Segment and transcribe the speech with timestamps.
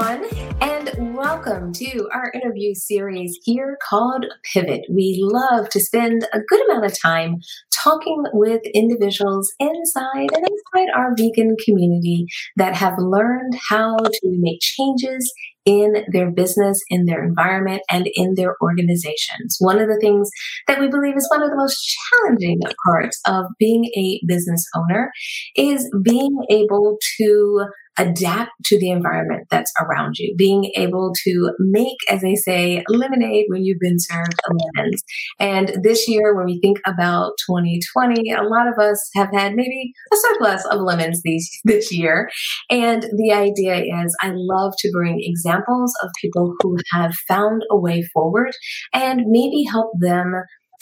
[0.00, 0.30] Everyone,
[0.60, 4.82] and welcome to our interview series here called Pivot.
[4.90, 7.36] We love to spend a good amount of time
[7.82, 12.26] talking with individuals inside and outside our vegan community
[12.56, 15.32] that have learned how to make changes
[15.64, 19.56] in their business, in their environment, and in their organizations.
[19.58, 20.30] One of the things
[20.66, 25.10] that we believe is one of the most challenging parts of being a business owner
[25.56, 27.66] is being able to
[27.98, 33.46] adapt to the environment that's around you, being able to make, as they say, lemonade
[33.48, 34.38] when you've been served
[34.76, 35.02] lemons.
[35.38, 39.92] And this year, when we think about 2020, a lot of us have had maybe
[40.12, 42.28] a surplus of lemons these, this year.
[42.70, 47.78] And the idea is I love to bring examples of people who have found a
[47.78, 48.52] way forward
[48.92, 50.34] and maybe help them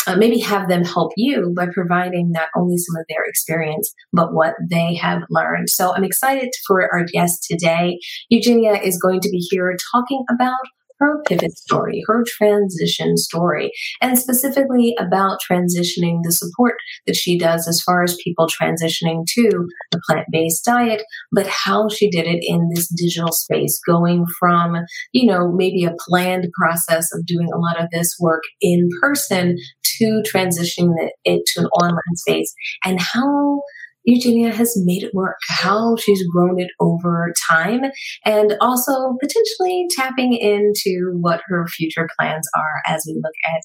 [0.07, 4.33] uh, maybe have them help you by providing not only some of their experience, but
[4.33, 5.69] what they have learned.
[5.69, 7.99] So I'm excited for our guest today.
[8.29, 10.59] Eugenia is going to be here talking about
[10.99, 16.75] her pivot story, her transition story, and specifically about transitioning the support
[17.07, 21.89] that she does as far as people transitioning to a plant based diet, but how
[21.89, 24.77] she did it in this digital space, going from,
[25.13, 29.57] you know, maybe a planned process of doing a lot of this work in person
[29.99, 30.95] to transitioning
[31.25, 32.53] it to an online space
[32.85, 33.61] and how
[34.07, 37.83] Eugenia has made it work, how she's grown it over time,
[38.25, 43.63] and also potentially tapping into what her future plans are as we look at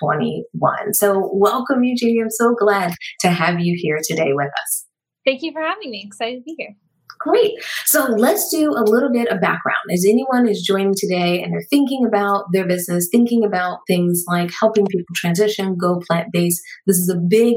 [0.00, 0.94] 2021.
[0.94, 2.24] So, welcome, Eugenia.
[2.24, 4.86] I'm so glad to have you here today with us.
[5.26, 6.04] Thank you for having me.
[6.06, 6.74] Excited to be here.
[7.20, 7.52] Great.
[7.84, 9.76] So let's do a little bit of background.
[9.92, 14.50] As anyone is joining today and they're thinking about their business, thinking about things like
[14.58, 17.56] helping people transition, go plant based, this is a big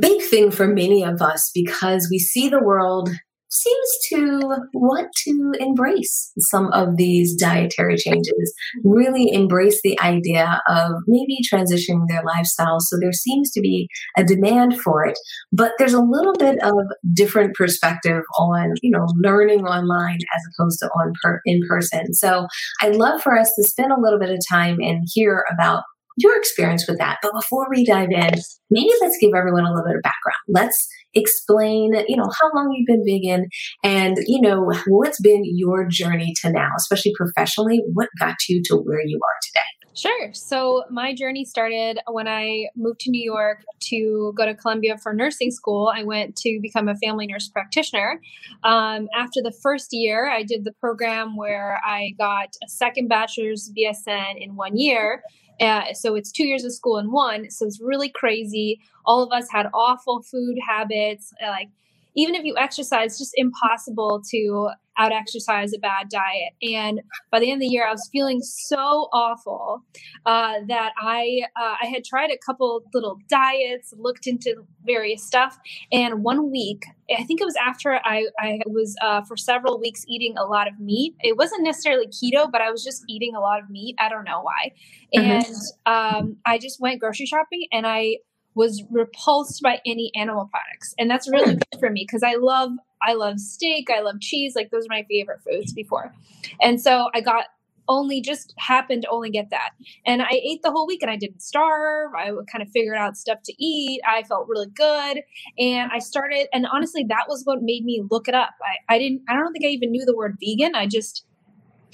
[0.00, 3.10] big thing for many of us because we see the world
[3.48, 4.40] seems to
[4.74, 8.54] want to embrace some of these dietary changes,
[8.84, 12.80] really embrace the idea of maybe transitioning their lifestyle.
[12.80, 15.18] So there seems to be a demand for it,
[15.52, 16.74] but there's a little bit of
[17.12, 22.12] different perspective on, you know, learning online as opposed to on per- in person.
[22.14, 22.46] So
[22.82, 25.82] I'd love for us to spend a little bit of time and hear about
[26.16, 27.18] your experience with that.
[27.22, 28.34] But before we dive in,
[28.70, 30.38] maybe let's give everyone a little bit of background.
[30.48, 33.46] Let's explain, you know, how long you've been vegan
[33.82, 37.82] and, you know, what's been your journey to now, especially professionally.
[37.92, 39.86] What got you to where you are today?
[39.96, 40.30] Sure.
[40.34, 45.14] So my journey started when I moved to New York to go to Columbia for
[45.14, 45.90] nursing school.
[45.94, 48.20] I went to become a family nurse practitioner.
[48.62, 53.72] Um, after the first year, I did the program where I got a second bachelor's
[53.74, 55.22] BSN in one year.
[55.60, 57.50] Uh, so it's two years of school in one.
[57.50, 58.80] So it's really crazy.
[59.04, 61.32] All of us had awful food habits.
[61.40, 61.68] Like,
[62.14, 66.54] even if you exercise, just impossible to out exercise a bad diet.
[66.62, 69.82] And by the end of the year, I was feeling so awful
[70.24, 75.58] uh, that I uh, I had tried a couple little diets, looked into various stuff,
[75.92, 76.84] and one week,
[77.16, 80.68] I think it was after I I was uh, for several weeks eating a lot
[80.68, 81.14] of meat.
[81.20, 83.96] It wasn't necessarily keto, but I was just eating a lot of meat.
[83.98, 84.72] I don't know why.
[85.14, 85.30] Mm-hmm.
[85.30, 85.56] And
[85.86, 88.18] um, I just went grocery shopping, and I
[88.56, 91.58] was repulsed by any animal products and that's really hmm.
[91.70, 92.70] good for me because i love
[93.06, 96.12] i love steak i love cheese like those are my favorite foods before.
[96.60, 97.46] And so i got
[97.88, 99.70] only just happened to only get that.
[100.04, 102.12] And i ate the whole week and i didn't starve.
[102.14, 104.00] I kind of figured out stuff to eat.
[104.06, 105.22] I felt really good.
[105.58, 108.54] And i started and honestly that was what made me look it up.
[108.62, 110.74] I, I didn't i don't think i even knew the word vegan.
[110.74, 111.24] I just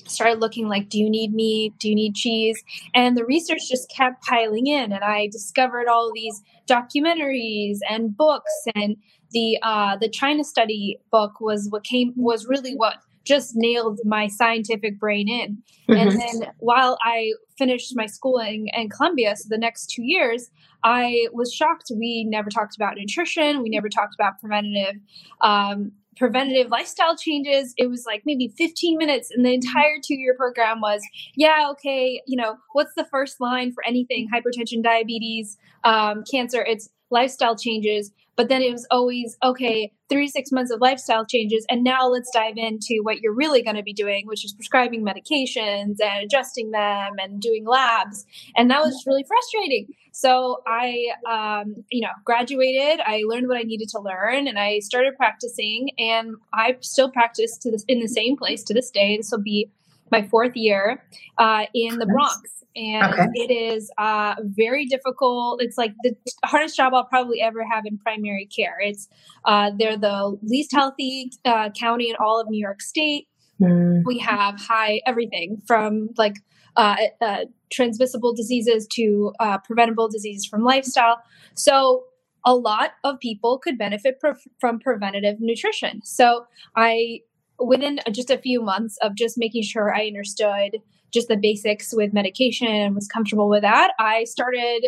[0.06, 1.74] started looking like do you need meat?
[1.78, 2.62] Do you need cheese?
[2.94, 8.52] And the research just kept piling in and i discovered all these documentaries and books
[8.74, 8.96] and
[9.32, 14.26] the uh, the china study book was what came was really what just nailed my
[14.26, 15.62] scientific brain in.
[15.88, 15.92] Mm-hmm.
[15.94, 20.50] and then while i finished my schooling in columbia so the next two years
[20.84, 21.90] i was shocked.
[21.94, 23.62] We never talked about nutrition.
[23.62, 25.00] We never talked about preventative
[25.40, 27.74] um, preventative lifestyle changes.
[27.76, 31.02] It was like maybe 15 minutes and the entire two year program was
[31.36, 34.28] yeah okay you know what's the first line for anything?
[34.32, 40.52] Hypertension diabetes um, cancer it's lifestyle changes but then it was always okay three six
[40.52, 43.92] months of lifestyle changes and now let's dive into what you're really going to be
[43.92, 48.24] doing which is prescribing medications and adjusting them and doing labs.
[48.56, 49.88] And that was really frustrating.
[50.12, 54.78] So i um, you know graduated i learned what i needed to learn and i
[54.80, 59.16] started practicing and i still practice to this in the same place to this day.
[59.16, 59.70] This will be
[60.12, 61.02] my fourth year
[61.38, 63.26] uh, in the bronx and okay.
[63.34, 65.60] it is uh, very difficult.
[65.62, 66.14] It's like the
[66.44, 68.76] hardest job I'll probably ever have in primary care.
[68.80, 69.08] It's
[69.44, 73.28] uh, they're the least healthy uh, county in all of New York State.
[73.60, 74.02] Mm.
[74.06, 76.36] We have high everything from like
[76.76, 81.18] uh, uh, transmissible diseases to uh, preventable diseases from lifestyle.
[81.54, 82.04] So
[82.44, 86.00] a lot of people could benefit pre- from preventative nutrition.
[86.02, 87.20] So I
[87.66, 90.78] within just a few months of just making sure I understood
[91.12, 94.86] just the basics with medication and was comfortable with that, I started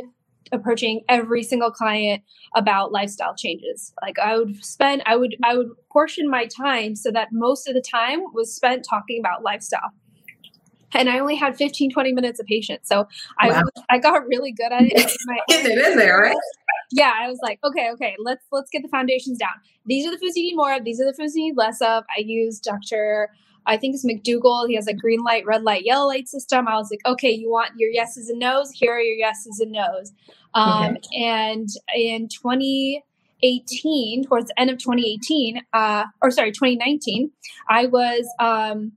[0.52, 2.22] approaching every single client
[2.54, 3.92] about lifestyle changes.
[4.02, 7.74] Like I would spend I would I would portion my time so that most of
[7.74, 9.92] the time was spent talking about lifestyle.
[10.94, 12.86] And I only had 15 20 minutes a patient.
[12.86, 13.08] So
[13.38, 13.62] I wow.
[13.90, 14.92] I got really good at it.
[15.48, 16.36] Get it in there, right?
[16.92, 19.54] Yeah, I was like, okay, okay, let's let's get the foundations down.
[19.86, 21.80] These are the foods you need more of, these are the foods you need less
[21.80, 22.04] of.
[22.16, 23.30] I used Dr.
[23.66, 24.68] I think it's McDougall.
[24.68, 26.68] He has a green light, red light, yellow light system.
[26.68, 28.70] I was like, okay, you want your yeses and nos?
[28.70, 30.12] Here are your yeses and nos.
[30.52, 31.24] Um, okay.
[31.24, 37.30] And in 2018, towards the end of 2018, uh, or sorry, 2019,
[37.68, 38.92] I was um,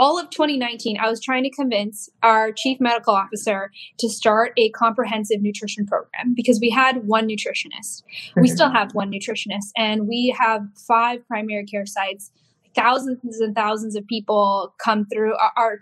[0.00, 4.70] all of 2019, I was trying to convince our chief medical officer to start a
[4.70, 8.02] comprehensive nutrition program because we had one nutritionist.
[8.34, 12.32] We still have one nutritionist, and we have five primary care sites
[12.74, 15.80] thousands and thousands of people come through our,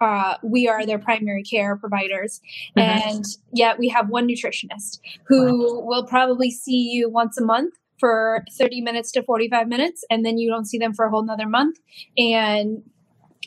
[0.00, 2.40] uh, we are their primary care providers.
[2.76, 3.08] Mm-hmm.
[3.08, 5.86] And yet we have one nutritionist who wow.
[5.86, 10.04] will probably see you once a month for 30 minutes to 45 minutes.
[10.10, 11.78] And then you don't see them for a whole nother month.
[12.18, 12.82] And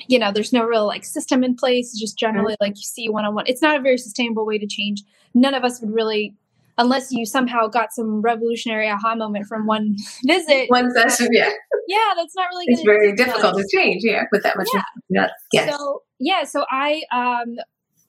[0.07, 1.91] you know, there's no real like system in place.
[1.91, 3.45] It's just generally like you see one on one.
[3.47, 5.03] It's not a very sustainable way to change.
[5.33, 6.35] None of us would really
[6.79, 10.69] unless you somehow got some revolutionary aha moment from one visit.
[10.69, 11.51] One session, yeah.
[11.87, 12.65] Yeah, that's not really.
[12.67, 14.67] It's very difficult to change, yeah, with that much.
[15.09, 15.27] Yeah.
[15.51, 15.75] Yes.
[15.75, 17.57] So yeah, so I um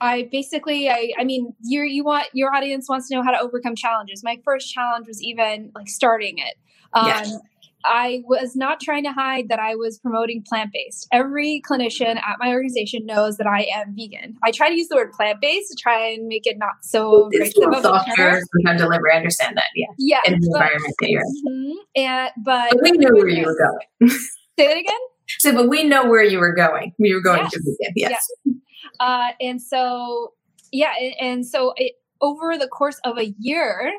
[0.00, 3.40] I basically I I mean you you want your audience wants to know how to
[3.40, 4.22] overcome challenges.
[4.22, 6.56] My first challenge was even like starting it.
[6.92, 7.38] Um, yes.
[7.84, 11.08] I was not trying to hide that I was promoting plant based.
[11.12, 14.36] Every clinician at my organization knows that I am vegan.
[14.42, 17.28] I try to use the word plant based to try and make it not so
[17.32, 19.12] it's more softer sometimes delivery.
[19.12, 19.66] I understand that.
[19.74, 19.86] Yeah.
[19.98, 20.20] Yeah.
[20.26, 21.44] In the but, environment that you're in.
[21.48, 24.10] Mm-hmm, and but, but we knew where you were going.
[24.58, 24.98] Say that again.
[25.38, 26.92] So, but we know where you were going.
[26.98, 27.52] We were going yes.
[27.52, 27.92] to vegan.
[27.96, 28.28] Yes.
[28.44, 28.56] yes.
[28.98, 30.34] Uh, and so,
[30.72, 33.92] yeah, and, and so it, over the course of a year,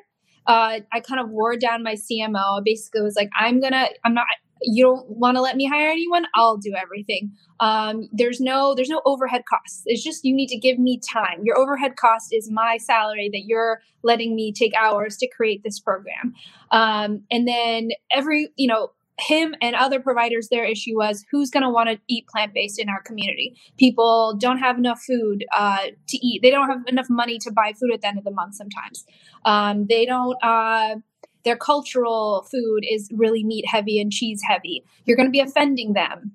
[0.47, 2.63] uh, I kind of wore down my CMO.
[2.63, 4.25] Basically was like, I'm gonna, I'm not.
[4.63, 6.25] You don't want to let me hire anyone?
[6.35, 7.31] I'll do everything.
[7.59, 9.81] Um, there's no, there's no overhead costs.
[9.87, 11.41] It's just you need to give me time.
[11.43, 15.79] Your overhead cost is my salary that you're letting me take hours to create this
[15.79, 16.35] program.
[16.69, 21.63] Um, and then every, you know, him and other providers, their issue was who's going
[21.63, 23.55] to want to eat plant based in our community.
[23.77, 26.41] People don't have enough food uh, to eat.
[26.41, 28.55] They don't have enough money to buy food at the end of the month.
[28.55, 29.05] Sometimes
[29.45, 30.37] um, they don't.
[30.43, 30.95] Uh,
[31.43, 34.83] their cultural food is really meat heavy and cheese heavy.
[35.05, 36.33] You're going to be offending them.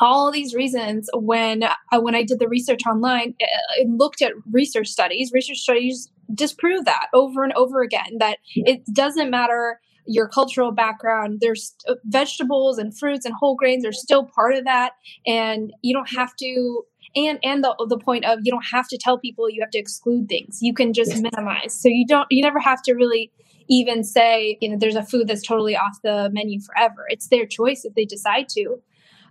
[0.00, 1.08] All these reasons.
[1.14, 5.30] When uh, when I did the research online, I looked at research studies.
[5.32, 8.18] Research studies disprove that over and over again.
[8.18, 11.38] That it doesn't matter your cultural background.
[11.40, 14.92] There's uh, vegetables and fruits and whole grains are still part of that,
[15.26, 16.84] and you don't have to.
[17.16, 19.78] And and the the point of you don't have to tell people you have to
[19.78, 20.58] exclude things.
[20.60, 21.74] You can just minimize.
[21.80, 23.30] So you don't you never have to really
[23.68, 27.06] even say you know there's a food that's totally off the menu forever.
[27.08, 28.80] It's their choice if they decide to.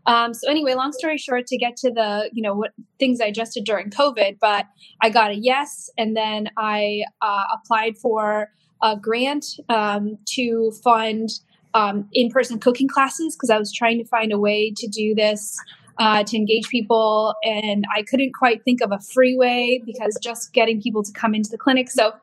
[0.06, 3.26] Um, so anyway, long story short, to get to the you know what things I
[3.26, 4.66] adjusted during COVID, but
[5.02, 8.50] I got a yes, and then I uh, applied for
[8.84, 11.30] a grant um, to fund
[11.74, 15.58] um, in-person cooking classes because I was trying to find a way to do this
[16.00, 20.54] uh, to engage people, and I couldn't quite think of a free way because just
[20.54, 21.90] getting people to come into the clinic.
[21.90, 22.14] So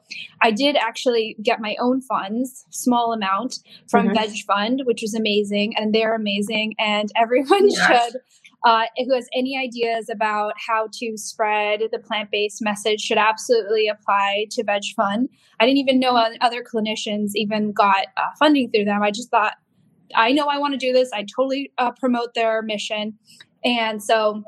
[0.43, 4.17] I did actually get my own funds, small amount from mm-hmm.
[4.17, 8.13] Veg Fund, which was amazing, and they're amazing, and everyone yes.
[8.13, 8.21] should
[8.65, 13.89] uh, who has any ideas about how to spread the plant based message should absolutely
[13.89, 15.29] apply to Veg Fund.
[15.59, 19.03] I didn't even know other clinicians even got uh, funding through them.
[19.03, 19.55] I just thought,
[20.15, 21.11] I know I want to do this.
[21.13, 23.19] I totally uh, promote their mission.
[23.65, 24.43] And so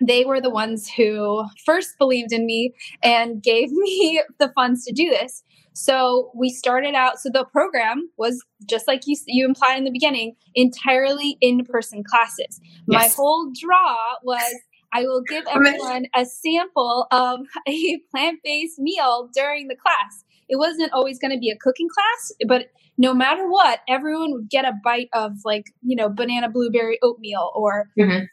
[0.00, 4.92] they were the ones who first believed in me and gave me the funds to
[4.92, 5.42] do this.
[5.72, 7.20] So we started out.
[7.20, 12.02] So the program was just like you you implied in the beginning, entirely in person
[12.04, 12.60] classes.
[12.62, 12.84] Yes.
[12.86, 14.54] My whole draw was
[14.92, 20.24] I will give everyone a sample of a plant based meal during the class.
[20.48, 24.50] It wasn't always going to be a cooking class, but no matter what, everyone would
[24.50, 28.24] get a bite of like, you know, banana blueberry oatmeal or mm-hmm.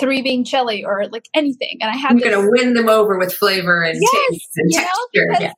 [0.00, 1.76] three bean chili or like anything.
[1.82, 4.72] And I had You're going to win them over with flavor and yes, taste and
[4.72, 5.26] texture.
[5.38, 5.52] Know, uh,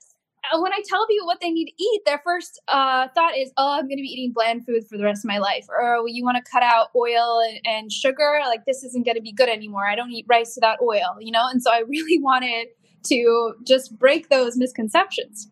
[0.55, 3.75] when I tell people what they need to eat, their first uh, thought is, "Oh,
[3.79, 6.07] I'm going to be eating bland food for the rest of my life," or oh,
[6.07, 8.41] "You want to cut out oil and, and sugar?
[8.45, 9.87] Like this isn't going to be good anymore.
[9.87, 11.47] I don't eat rice without oil," you know.
[11.49, 12.69] And so I really wanted
[13.05, 15.49] to just break those misconceptions,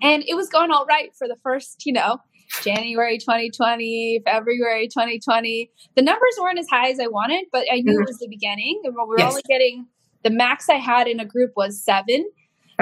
[0.00, 2.18] and it was going all right for the first, you know,
[2.62, 5.70] January 2020, February 2020.
[5.96, 8.02] The numbers weren't as high as I wanted, but I knew mm-hmm.
[8.02, 8.82] it was the beginning.
[8.84, 9.30] And we were yes.
[9.30, 9.86] only getting
[10.22, 12.24] the max I had in a group was seven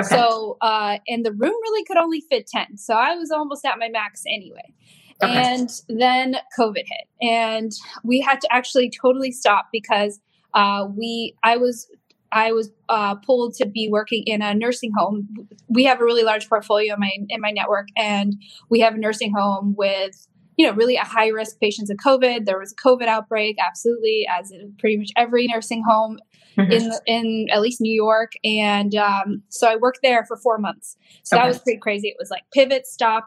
[0.01, 0.17] Okay.
[0.17, 2.79] So, uh, and the room really could only fit 10.
[2.79, 4.75] So I was almost at my max anyway.
[5.23, 5.33] Okay.
[5.33, 10.19] And then COVID hit, and we had to actually totally stop because
[10.55, 11.89] uh, we, I was,
[12.33, 15.29] I was uh, pulled to be working in a nursing home.
[15.69, 18.35] We have a really large portfolio in my in my network, and
[18.71, 20.27] we have a nursing home with
[20.61, 22.45] you know really a high risk patients of COVID.
[22.45, 26.19] There was a COVID outbreak, absolutely, as in pretty much every nursing home
[26.59, 26.71] mm-hmm.
[26.71, 30.99] in in at least New York, and um, so I worked there for four months.
[31.23, 31.45] So okay.
[31.45, 32.09] that was pretty crazy.
[32.09, 33.27] It was like pivot, stop,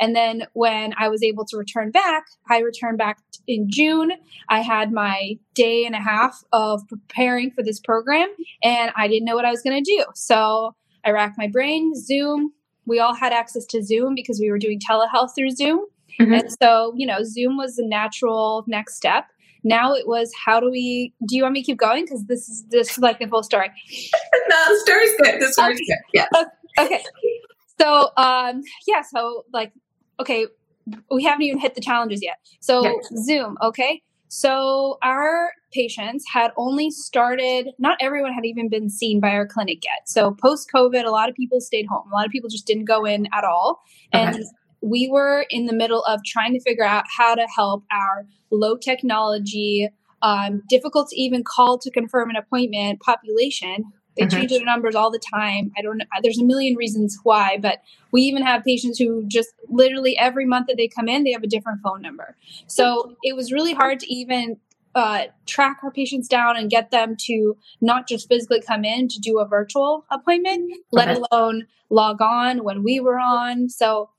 [0.00, 4.12] and then when I was able to return back, I returned back in June.
[4.48, 8.28] I had my day and a half of preparing for this program,
[8.62, 10.06] and I didn't know what I was going to do.
[10.14, 11.94] So I racked my brain.
[11.94, 12.54] Zoom.
[12.86, 15.80] We all had access to Zoom because we were doing telehealth through Zoom.
[16.18, 16.32] Mm-hmm.
[16.32, 19.26] And so, you know, Zoom was the natural next step.
[19.62, 21.12] Now it was how do we?
[21.26, 22.04] Do you want me to keep going?
[22.04, 23.68] Because this is this is like the full story.
[24.48, 25.40] no, the story's good.
[25.40, 25.86] The story's okay.
[26.12, 26.26] good.
[26.32, 26.84] Yeah.
[26.84, 27.04] Okay.
[27.78, 29.02] So um, yeah.
[29.02, 29.72] So like,
[30.18, 30.46] okay,
[31.10, 32.38] we haven't even hit the challenges yet.
[32.60, 32.92] So yeah.
[33.22, 33.56] Zoom.
[33.62, 34.02] Okay.
[34.28, 39.84] So our patients had only started, not everyone had even been seen by our clinic
[39.84, 40.08] yet.
[40.08, 42.08] So post COVID, a lot of people stayed home.
[42.12, 43.82] A lot of people just didn't go in at all.
[44.12, 44.44] And okay
[44.82, 48.76] we were in the middle of trying to figure out how to help our low
[48.76, 49.88] technology,
[50.22, 53.84] um, difficult to even call to confirm an appointment population.
[54.16, 54.38] They mm-hmm.
[54.38, 55.70] change their numbers all the time.
[55.78, 56.04] I don't know.
[56.22, 60.66] There's a million reasons why, but we even have patients who just literally every month
[60.66, 62.36] that they come in, they have a different phone number.
[62.66, 64.56] So it was really hard to even
[64.94, 69.20] uh, track our patients down and get them to not just physically come in to
[69.20, 73.68] do a virtual appointment, let alone log on when we were on.
[73.68, 74.10] So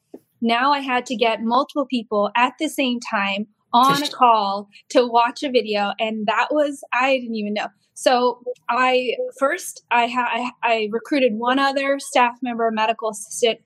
[0.42, 5.08] now I had to get multiple people at the same time on a call to
[5.08, 10.52] watch a video and that was i didn't even know so i first i ha-
[10.64, 13.60] I, recruited one other staff member a medical assistant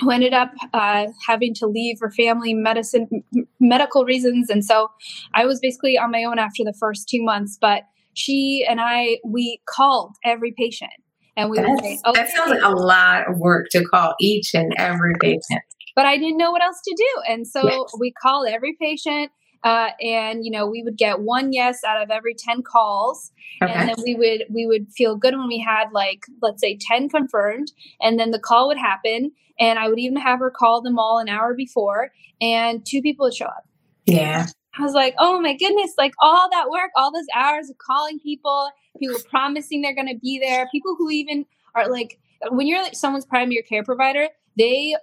[0.00, 4.90] who ended up uh, having to leave for family medicine m- medical reasons and so
[5.34, 7.84] i was basically on my own after the first two months but
[8.14, 10.92] she and i we called every patient
[11.36, 11.98] and we say, okay.
[12.14, 15.62] that sounds like a lot of work to call each and every patient
[15.98, 17.22] but I didn't know what else to do.
[17.28, 17.90] And so yes.
[17.98, 19.32] we called every patient.
[19.64, 23.72] Uh, and you know we would get one yes out of every 10 calls okay.
[23.72, 27.08] and then we would we would feel good when we had like let's say 10
[27.08, 30.96] confirmed and then the call would happen and i would even have her call them
[30.96, 33.66] all an hour before and two people would show up
[34.06, 34.46] yeah
[34.78, 38.20] i was like oh my goodness like all that work all those hours of calling
[38.20, 42.80] people people promising they're going to be there people who even are like when you're
[42.80, 44.94] like someone's primary care provider they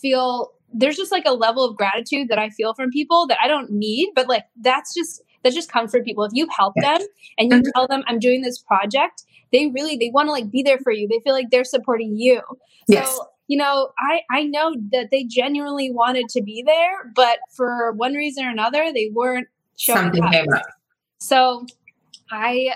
[0.00, 3.48] feel there's just like a level of gratitude that I feel from people that I
[3.48, 6.24] don't need, but like that's just that just comes from people.
[6.24, 7.00] If you help them
[7.38, 7.70] and you mm-hmm.
[7.74, 10.92] tell them I'm doing this project, they really they want to like be there for
[10.92, 11.08] you.
[11.08, 12.42] They feel like they're supporting you.
[12.86, 13.10] Yes.
[13.10, 17.92] So, you know, I I know that they genuinely wanted to be there, but for
[17.92, 20.62] one reason or another, they weren't showing Something up.
[21.18, 21.66] So
[22.30, 22.74] I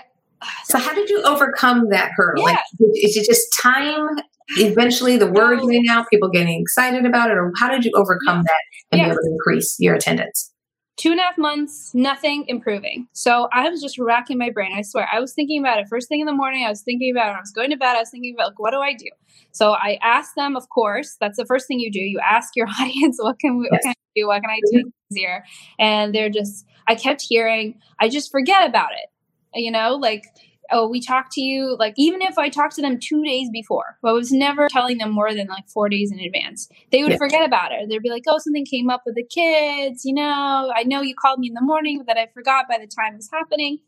[0.65, 2.43] so how did you overcome that hurdle?
[2.47, 2.55] Yeah.
[2.55, 4.09] Like is it just time
[4.57, 8.43] eventually the word getting out, people getting excited about it, or how did you overcome
[8.43, 8.61] that
[8.91, 10.51] and be able to increase your attendance?
[10.97, 13.07] Two and a half months, nothing improving.
[13.11, 14.71] So I was just racking my brain.
[14.77, 16.63] I swear, I was thinking about it first thing in the morning.
[16.65, 17.35] I was thinking about it.
[17.35, 17.97] I was going to bed.
[17.97, 19.09] I was thinking about like, what do I do?
[19.51, 20.55] So I asked them.
[20.55, 21.99] Of course, that's the first thing you do.
[21.99, 23.71] You ask your audience, what can we, yes.
[23.71, 24.27] what can I do?
[24.27, 25.15] What can I do mm-hmm.
[25.15, 25.43] easier?
[25.79, 26.65] And they're just.
[26.87, 27.79] I kept hearing.
[27.99, 29.09] I just forget about it.
[29.55, 30.25] You know, like
[30.71, 33.97] oh, we talked to you, like even if I talked to them two days before,
[34.03, 36.67] I was never telling them more than like four days in advance.
[36.91, 37.17] They would yeah.
[37.17, 37.87] forget about it.
[37.89, 41.15] They'd be like, oh, something came up with the kids, you know, I know you
[41.15, 43.79] called me in the morning, but I forgot by the time it was happening.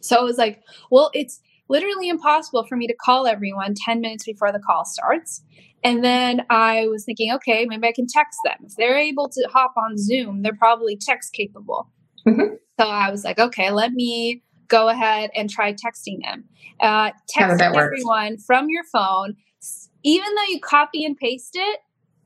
[0.00, 4.24] So it was like, well, it's literally impossible for me to call everyone 10 minutes
[4.24, 5.42] before the call starts.
[5.84, 8.56] And then I was thinking, okay, maybe I can text them.
[8.64, 11.88] If they're able to hop on Zoom, they're probably text capable.
[12.26, 12.54] Mm-hmm.
[12.80, 16.44] So I was like, okay, let me go ahead and try texting them.
[16.80, 18.40] Uh, text everyone work?
[18.46, 19.36] from your phone,
[20.04, 21.80] even though you copy and paste it.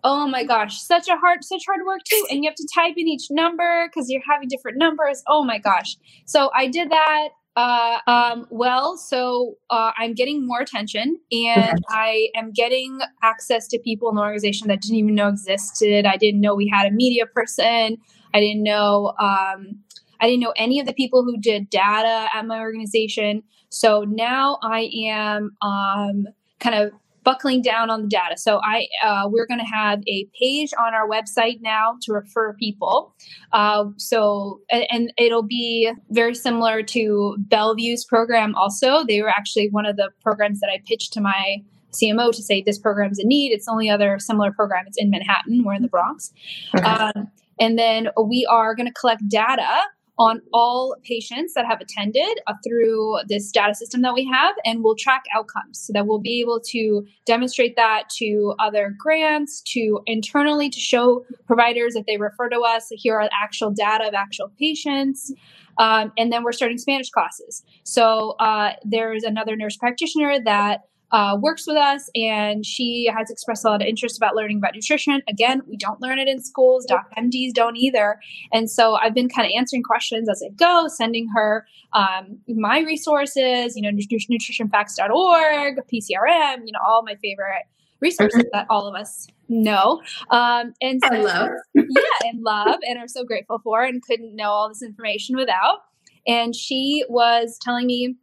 [0.04, 2.26] Oh my gosh, such a hard, such hard work too.
[2.28, 5.22] And you have to type in each number because you're having different numbers.
[5.28, 5.96] Oh my gosh.
[6.26, 7.28] So I did that.
[7.54, 13.78] Uh, um, well, so uh, I'm getting more attention and I am getting access to
[13.78, 16.06] people in the organization that didn't even know existed.
[16.06, 17.99] I didn't know we had a media person.
[18.34, 19.82] I didn't know um,
[20.22, 23.42] I didn't know any of the people who did data at my organization.
[23.70, 26.28] So now I am um,
[26.60, 26.92] kind of
[27.24, 28.36] buckling down on the data.
[28.36, 32.52] So I uh, we're going to have a page on our website now to refer
[32.54, 33.14] people.
[33.52, 38.54] Uh, so and, and, it'll be very similar to Bellevue's program.
[38.54, 41.58] Also, they were actually one of the programs that I pitched to my
[41.92, 43.52] CMO to say this program's in need.
[43.52, 44.84] It's the only other similar program.
[44.86, 45.62] It's in Manhattan.
[45.64, 46.32] We're in the Bronx.
[46.74, 46.84] Okay.
[46.84, 47.28] Um,
[47.60, 49.82] and then we are going to collect data
[50.19, 54.85] on all patients that have attended uh, through this data system that we have, and
[54.85, 60.00] we'll track outcomes so that we'll be able to demonstrate that to other grants, to
[60.07, 64.50] internally to show providers if they refer to us, here are actual data of actual
[64.59, 65.33] patients.
[65.78, 67.64] Um, and then we're starting Spanish classes.
[67.85, 73.64] So uh, there's another nurse practitioner that uh, works with us, and she has expressed
[73.64, 75.21] a lot of interest about learning about nutrition.
[75.28, 76.87] Again, we don't learn it in schools.
[76.87, 78.19] Doc MDs don't either.
[78.52, 82.81] And so I've been kind of answering questions as I go, sending her um, my
[82.81, 87.64] resources, you know, nutritionfacts.org, PCRM, you know, all my favorite
[88.00, 88.49] resources mm-hmm.
[88.52, 90.00] that all of us know.
[90.31, 91.50] Um, and so, I love.
[91.75, 91.85] yeah,
[92.23, 95.81] and love, and are so grateful for, and couldn't know all this information without.
[96.26, 98.16] And she was telling me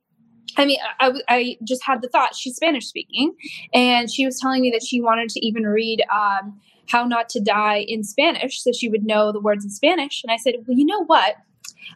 [0.57, 3.35] I mean, I, I just had the thought she's Spanish speaking,
[3.73, 7.39] and she was telling me that she wanted to even read um, How Not to
[7.39, 10.23] Die in Spanish so she would know the words in Spanish.
[10.23, 11.35] And I said, Well, you know what?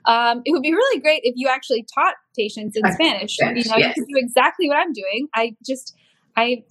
[0.05, 3.35] Um, it would be really great if you actually taught patients in Spanish.
[3.35, 3.65] Spanish.
[3.65, 3.97] You know, yes.
[3.97, 5.27] you do exactly what I'm doing.
[5.33, 5.95] I just,
[6.35, 6.63] I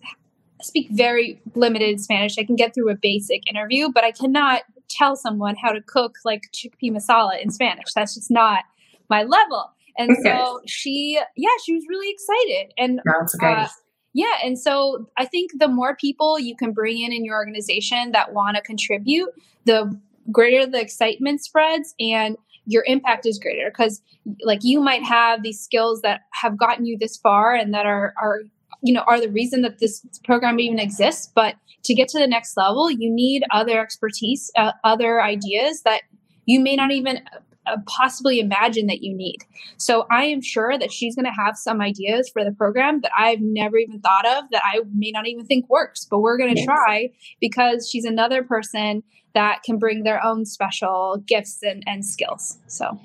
[0.60, 2.38] speak very limited Spanish.
[2.38, 6.16] I can get through a basic interview, but I cannot tell someone how to cook
[6.24, 7.92] like chickpea masala in Spanish.
[7.94, 8.64] That's just not
[9.08, 9.70] my level.
[9.98, 10.22] And okay.
[10.22, 12.72] so she, yeah, she was really excited.
[12.78, 13.00] And.
[13.64, 13.68] Uh,
[14.14, 14.34] yeah.
[14.44, 18.34] And so I think the more people you can bring in in your organization that
[18.34, 19.30] want to contribute,
[19.64, 19.98] the
[20.30, 24.00] greater the excitement spreads and your impact is greater because
[24.44, 28.14] like you might have these skills that have gotten you this far and that are
[28.20, 28.42] are
[28.82, 32.26] you know are the reason that this program even exists but to get to the
[32.26, 36.02] next level you need other expertise uh, other ideas that
[36.46, 37.20] you may not even
[37.64, 39.38] Uh, possibly imagine that you need.
[39.76, 43.12] So I am sure that she's going to have some ideas for the program that
[43.16, 46.56] I've never even thought of that I may not even think works, but we're going
[46.56, 52.04] to try because she's another person that can bring their own special gifts and, and
[52.04, 52.58] skills.
[52.66, 52.98] So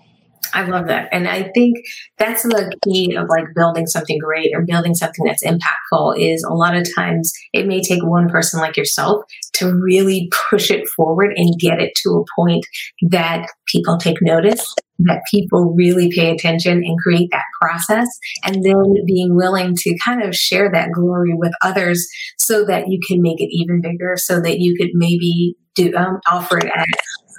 [0.54, 1.10] I love that.
[1.12, 1.78] And I think
[2.18, 6.54] that's the key of like building something great or building something that's impactful is a
[6.54, 11.34] lot of times it may take one person like yourself to really push it forward
[11.36, 12.66] and get it to a point
[13.10, 18.08] that people take notice, that people really pay attention and create that process.
[18.46, 22.08] And then being willing to kind of share that glory with others
[22.38, 26.20] so that you can make it even bigger, so that you could maybe do um,
[26.30, 26.86] offer it as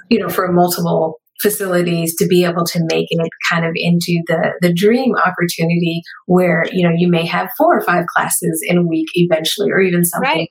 [0.09, 4.51] you know, for multiple facilities to be able to make it kind of into the
[4.61, 8.85] the dream opportunity where you know you may have four or five classes in a
[8.85, 10.49] week eventually or even something right.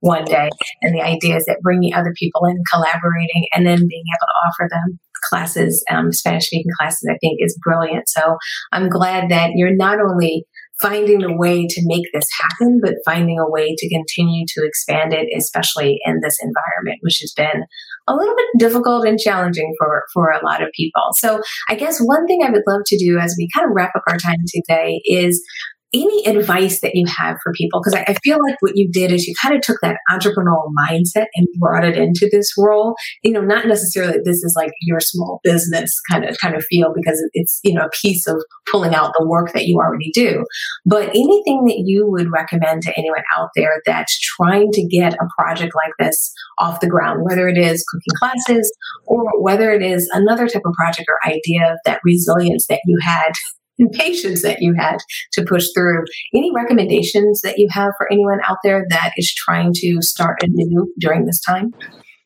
[0.00, 0.48] one day
[0.82, 4.48] and the idea is that bringing other people in collaborating and then being able to
[4.48, 4.98] offer them
[5.28, 8.36] classes um, spanish speaking classes i think is brilliant so
[8.72, 10.44] i'm glad that you're not only
[10.80, 15.12] finding a way to make this happen, but finding a way to continue to expand
[15.12, 17.64] it, especially in this environment, which has been
[18.08, 21.02] a little bit difficult and challenging for, for a lot of people.
[21.14, 23.92] So I guess one thing I would love to do as we kind of wrap
[23.94, 25.42] up our time today is
[25.92, 27.80] any advice that you have for people?
[27.80, 30.70] Because I, I, feel like what you did is you kind of took that entrepreneurial
[30.78, 32.94] mindset and brought it into this role.
[33.22, 36.92] You know, not necessarily this is like your small business kind of kind of feel
[36.94, 40.44] because it's you know a piece of pulling out the work that you already do.
[40.86, 45.26] But anything that you would recommend to anyone out there that's trying to get a
[45.36, 48.72] project like this off the ground, whether it is cooking classes
[49.06, 53.32] or whether it is another type of project or idea, that resilience that you had
[53.80, 54.98] and patience that you had
[55.32, 56.04] to push through.
[56.34, 60.92] Any recommendations that you have for anyone out there that is trying to start anew
[60.98, 61.72] during this time?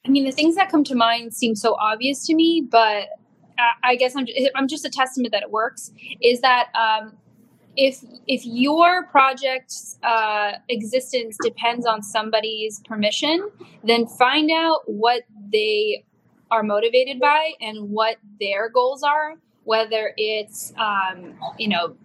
[0.07, 3.09] I mean, the things that come to mind seem so obvious to me, but
[3.83, 7.17] I guess I'm, I'm just a testament that it works is that um,
[7.77, 13.49] if if your project's uh, existence depends on somebody's permission,
[13.83, 16.05] then find out what they
[16.51, 19.35] are motivated by and what their goals are.
[19.65, 21.97] Whether it's um, you know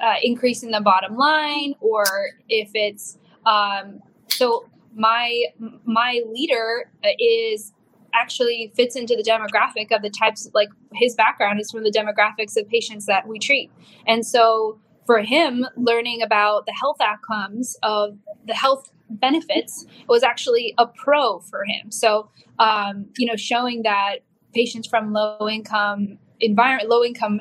[0.00, 2.04] uh, increasing the bottom line or
[2.48, 5.44] if it's um, so my
[5.84, 7.72] my leader is
[8.14, 12.56] actually fits into the demographic of the types like his background is from the demographics
[12.56, 13.72] of patients that we treat
[14.06, 20.74] and so for him, learning about the health outcomes of the health benefits was actually
[20.78, 21.90] a pro for him.
[21.90, 24.20] So, um, you know, showing that
[24.54, 27.40] patients from low income environment, low income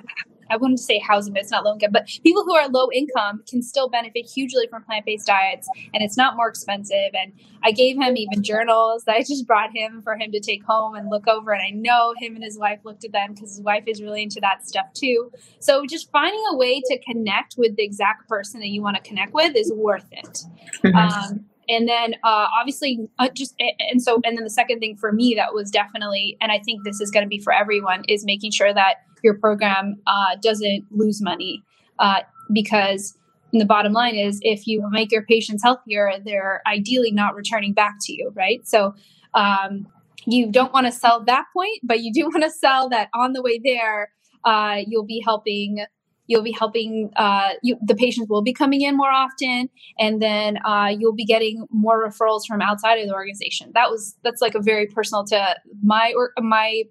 [0.49, 3.43] I wouldn't say housing, but it's not low income, but people who are low income
[3.47, 7.11] can still benefit hugely from plant based diets and it's not more expensive.
[7.13, 10.63] And I gave him even journals that I just brought him for him to take
[10.63, 11.51] home and look over.
[11.51, 14.23] And I know him and his wife looked at them because his wife is really
[14.23, 15.31] into that stuff too.
[15.59, 19.01] So just finding a way to connect with the exact person that you want to
[19.01, 20.43] connect with is worth it.
[20.83, 20.95] Mm-hmm.
[20.95, 23.55] Um, and then uh, obviously uh, just
[23.91, 26.83] and so and then the second thing for me that was definitely and i think
[26.83, 30.85] this is going to be for everyone is making sure that your program uh, doesn't
[30.91, 31.63] lose money.
[31.97, 32.19] Uh,
[32.51, 33.17] because
[33.53, 37.95] the bottom line is if you make your patients healthier they're ideally not returning back
[38.01, 38.67] to you right?
[38.67, 38.95] So
[39.33, 39.87] um,
[40.25, 43.33] you don't want to sell that point but you do want to sell that on
[43.33, 44.09] the way there
[44.43, 45.85] uh, you'll be helping
[46.27, 50.57] you'll be helping uh, you, the patients will be coming in more often and then
[50.65, 53.71] uh, you'll be getting more referrals from outside of the organization.
[53.73, 56.83] That was that's like a very personal to my or my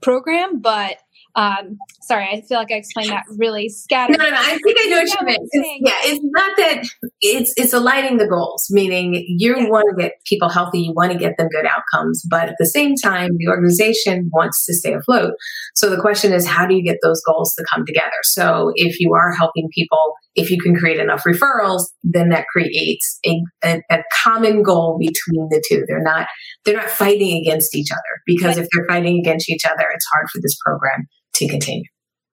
[0.00, 0.96] program but
[1.36, 4.18] um, sorry, I feel like I explained that really scattered.
[4.18, 4.36] No, no, no.
[4.36, 5.48] I think I know what you meant.
[5.80, 6.84] Yeah, it's not that
[7.20, 9.68] it's it's aligning the goals, meaning you yeah.
[9.68, 12.66] want to get people healthy, you want to get them good outcomes, but at the
[12.66, 15.34] same time, the organization wants to stay afloat.
[15.74, 18.10] So the question is, how do you get those goals to come together?
[18.22, 23.18] So if you are helping people, if you can create enough referrals, then that creates
[23.26, 25.84] a, a, a common goal between the two.
[25.86, 26.28] They're not
[26.64, 28.64] they're not fighting against each other because right.
[28.64, 31.84] if they're fighting against each other, it's hard for this program to continue.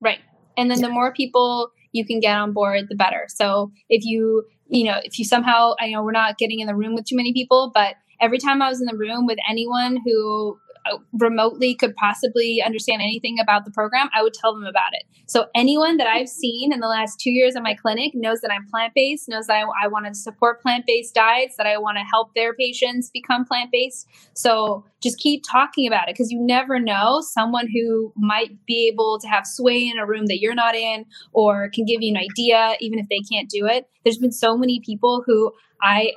[0.01, 0.19] Right.
[0.57, 3.25] And then the more people you can get on board, the better.
[3.29, 6.75] So if you, you know, if you somehow, I know we're not getting in the
[6.75, 9.97] room with too many people, but every time I was in the room with anyone
[10.05, 10.57] who
[11.13, 15.03] remotely could possibly understand anything about the program, I would tell them about it.
[15.25, 18.51] So anyone that I've seen in the last two years in my clinic knows that
[18.51, 21.77] I'm plant based, knows that I, I want to support plant based diets, that I
[21.77, 24.07] want to help their patients become plant based.
[24.33, 29.19] So just keep talking about it because you never know someone who might be able
[29.19, 32.17] to have sway in a room that you're not in or can give you an
[32.17, 33.85] idea even if they can't do it.
[34.03, 36.11] There's been so many people who I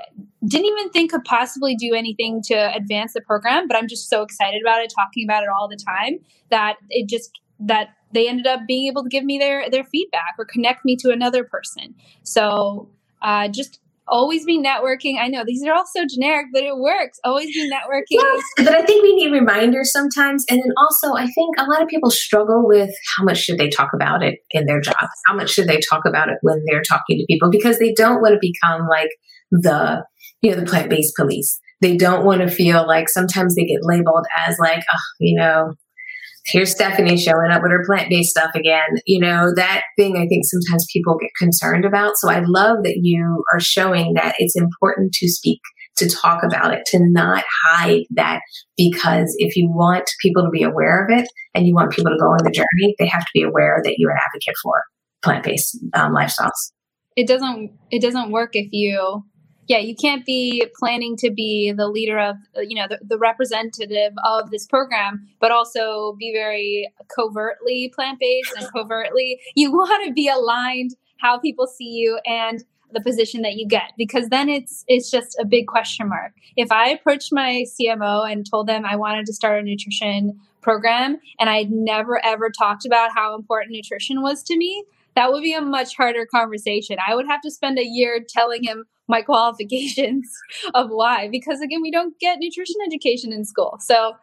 [0.46, 4.22] didn't even think could possibly do anything to advance the program, but I'm just so
[4.22, 6.18] excited about it, talking about it all the time
[6.50, 10.34] that it just that they ended up being able to give me their their feedback
[10.38, 11.94] or connect me to another person.
[12.22, 12.88] So
[13.20, 15.18] uh, just always be networking.
[15.18, 17.18] I know these are all so generic, but it works.
[17.24, 18.02] Always be networking.
[18.10, 20.44] Yes, but I think we need reminders sometimes.
[20.50, 23.68] And then also, I think a lot of people struggle with how much should they
[23.68, 25.08] talk about it in their job?
[25.26, 27.50] How much should they talk about it when they're talking to people?
[27.50, 29.10] Because they don't want to become like
[29.50, 30.04] the
[30.42, 34.26] you know the plant-based police they don't want to feel like sometimes they get labeled
[34.46, 35.74] as like oh, you know
[36.50, 38.88] here's stephanie showing up with her plant-based stuff again.
[39.06, 42.16] You know that thing i think sometimes people get concerned about.
[42.16, 45.60] So i love that you are showing that it's important to speak
[45.96, 48.40] to talk about it to not hide that
[48.76, 52.18] because if you want people to be aware of it and you want people to
[52.18, 54.82] go on the journey they have to be aware that you're an advocate for
[55.22, 56.72] plant-based um, lifestyles.
[57.16, 59.24] It doesn't it doesn't work if you
[59.70, 64.12] yeah, you can't be planning to be the leader of, you know, the, the representative
[64.24, 69.38] of this program, but also be very covertly plant based and covertly.
[69.54, 73.92] You want to be aligned how people see you and the position that you get
[73.96, 76.32] because then it's it's just a big question mark.
[76.56, 81.18] If I approached my CMO and told them I wanted to start a nutrition program
[81.38, 85.54] and I'd never ever talked about how important nutrition was to me, that would be
[85.54, 86.96] a much harder conversation.
[87.06, 90.30] I would have to spend a year telling him my qualifications
[90.74, 93.76] of why, because again, we don't get nutrition education in school.
[93.80, 94.14] So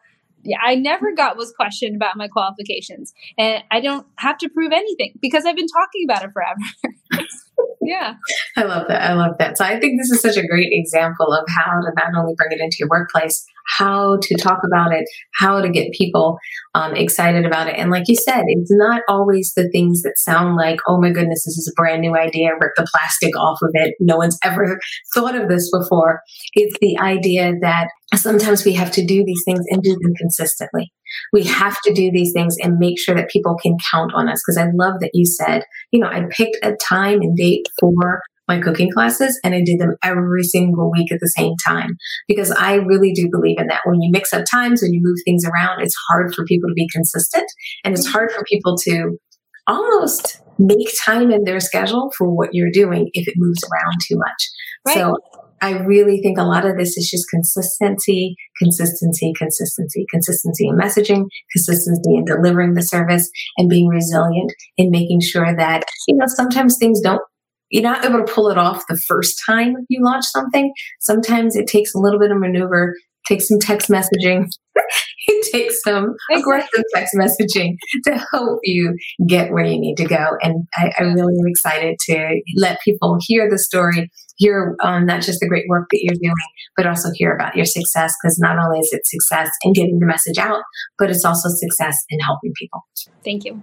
[0.44, 4.72] yeah, I never got was questioned about my qualifications, and I don't have to prove
[4.72, 7.24] anything because I've been talking about it forever.
[7.82, 8.14] yeah,
[8.56, 9.02] I love that.
[9.02, 9.58] I love that.
[9.58, 12.52] So I think this is such a great example of how to not only bring
[12.52, 13.44] it into your workplace,
[13.76, 15.04] how to talk about it,
[15.38, 16.38] how to get people
[16.74, 17.76] um, excited about it.
[17.78, 21.44] And like you said, it's not always the things that sound like, oh my goodness,
[21.44, 23.94] this is a brand new idea, rip the plastic off of it.
[24.00, 24.78] No one's ever
[25.14, 26.20] thought of this before.
[26.54, 30.92] It's the idea that sometimes we have to do these things and do them consistently.
[31.32, 34.42] We have to do these things and make sure that people can count on us.
[34.46, 38.20] Because I love that you said, you know, I picked a time and date for
[38.48, 42.50] my cooking classes and I did them every single week at the same time because
[42.50, 43.82] I really do believe in that.
[43.84, 46.74] When you mix up times, when you move things around, it's hard for people to
[46.74, 47.46] be consistent
[47.84, 49.18] and it's hard for people to
[49.66, 54.16] almost make time in their schedule for what you're doing if it moves around too
[54.16, 54.48] much.
[54.86, 54.94] Right.
[54.94, 55.16] So
[55.60, 61.24] I really think a lot of this is just consistency, consistency, consistency, consistency in messaging,
[61.52, 66.76] consistency in delivering the service, and being resilient in making sure that, you know, sometimes
[66.78, 67.22] things don't
[67.70, 70.72] you're not able to pull it off the first time you launch something.
[71.00, 72.94] Sometimes it takes a little bit of maneuver,
[73.26, 74.46] takes some text messaging,
[75.26, 78.96] it takes some aggressive text messaging to help you
[79.28, 80.36] get where you need to go.
[80.42, 85.22] And I, I really am excited to let people hear the story, hear um, not
[85.22, 86.34] just the great work that you're doing,
[86.76, 88.14] but also hear about your success.
[88.22, 90.62] Because not only is it success in getting the message out,
[90.98, 92.86] but it's also success in helping people.
[93.24, 93.62] Thank you.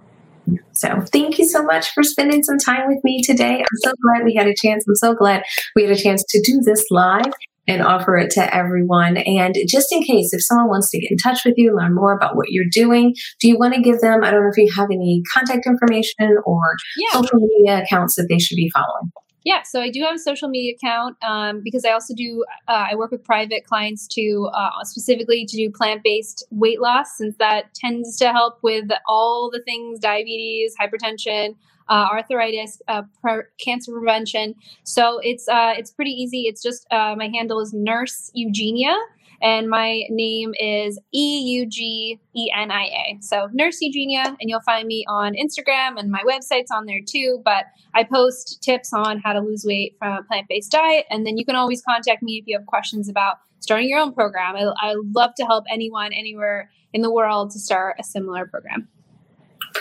[0.73, 3.60] So thank you so much for spending some time with me today.
[3.60, 4.86] I'm so glad we had a chance.
[4.88, 5.43] I'm so glad
[5.75, 7.31] we had a chance to do this live
[7.67, 9.17] and offer it to everyone.
[9.17, 12.13] And just in case, if someone wants to get in touch with you, learn more
[12.13, 14.71] about what you're doing, do you want to give them, I don't know if you
[14.75, 16.62] have any contact information or
[16.97, 17.19] yeah.
[17.19, 19.12] social media accounts that they should be following?
[19.45, 22.43] Yeah, so I do have a social media account um, because I also do.
[22.67, 27.15] Uh, I work with private clients to uh, specifically to do plant based weight loss,
[27.17, 31.55] since that tends to help with all the things diabetes, hypertension,
[31.89, 34.55] uh, arthritis, uh, pre- cancer prevention.
[34.84, 36.45] So it's uh, it's pretty easy.
[36.47, 38.95] It's just uh, my handle is Nurse Eugenia
[39.41, 43.17] and my name is E U G E N I A.
[43.21, 47.41] So Nurse Eugenia, and you'll find me on Instagram and my website's on there too.
[47.43, 51.25] But I post tips on how to lose weight from a plant based diet, and
[51.25, 54.55] then you can always contact me if you have questions about starting your own program.
[54.55, 58.87] I, I love to help anyone anywhere in the world to start a similar program.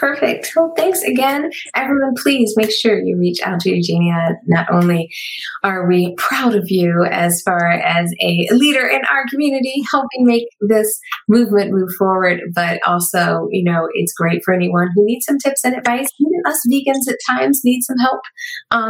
[0.04, 0.52] Perfect.
[0.54, 1.50] Well, thanks again.
[1.74, 4.36] Everyone, please make sure you reach out to Eugenia.
[4.46, 5.08] Not only
[5.62, 10.44] are we proud of you as far as a leader in our community, helping make
[10.60, 15.38] this movement move forward, but also, you know, it's great for anyone who needs some
[15.38, 16.08] tips and advice.
[16.20, 18.20] Even us vegans at times need some help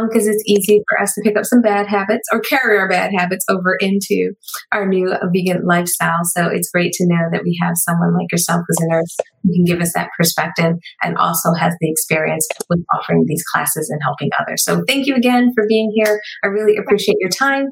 [0.09, 2.89] because um, it's easy for us to pick up some bad habits or carry our
[2.89, 4.33] bad habits over into
[4.73, 6.25] our new vegan lifestyle.
[6.25, 9.53] So it's great to know that we have someone like yourself who's a nurse who
[9.53, 10.73] can give us that perspective
[11.05, 14.63] and also has the experience with offering these classes and helping others.
[14.63, 16.19] So thank you again for being here.
[16.43, 17.67] I really appreciate your time.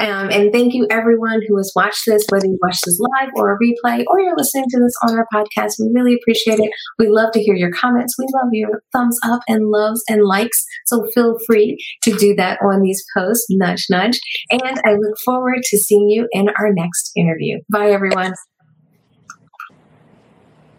[0.00, 3.52] Um, and thank you everyone who has watched this, whether you watch this live or
[3.52, 5.72] a replay or you're listening to this on our podcast.
[5.78, 6.70] We really appreciate it.
[6.98, 8.14] We love to hear your comments.
[8.18, 10.64] We love your thumbs up and loves and likes.
[10.86, 13.46] So feel free to do that on these posts.
[13.50, 14.20] Nudge, nudge.
[14.50, 17.58] And I look forward to seeing you in our next interview.
[17.70, 18.34] Bye, everyone.